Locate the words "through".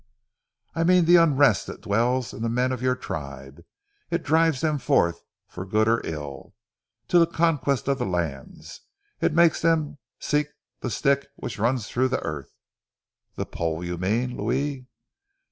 11.87-12.09